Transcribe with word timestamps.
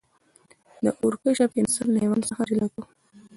د 0.83 0.85
اور 1.01 1.13
کشف 1.23 1.51
انسان 1.61 1.87
له 1.91 1.99
حیوان 2.03 2.21
څخه 2.29 2.41
جلا 2.49 2.67
کړ. 2.73 2.81